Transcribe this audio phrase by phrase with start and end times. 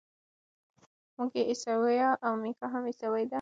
[1.15, 3.29] مور یې عیسویه ده او میکا هم عیسوی دی.